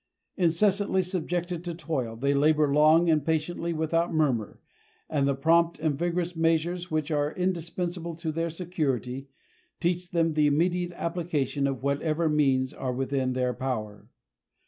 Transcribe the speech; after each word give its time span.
Incessantly 0.35 1.03
subjected 1.03 1.63
to 1.63 1.75
toil, 1.75 2.15
they 2.15 2.33
labor 2.33 2.73
long 2.73 3.07
and 3.07 3.23
patiently 3.23 3.71
without 3.71 4.11
murmur, 4.11 4.59
and 5.07 5.27
the 5.27 5.35
prompt 5.35 5.77
and 5.77 5.95
vigorous 5.95 6.35
measures 6.35 6.89
which 6.89 7.11
are 7.11 7.31
indispensable 7.31 8.15
to 8.15 8.31
their 8.31 8.49
security, 8.49 9.27
teach 9.79 10.09
them 10.09 10.31
the 10.31 10.47
immediate 10.47 10.91
application 10.93 11.67
of 11.67 11.83
whatever 11.83 12.27
means 12.29 12.73
are 12.73 12.91
within 12.91 13.33
their 13.33 13.53
power. 13.53 14.09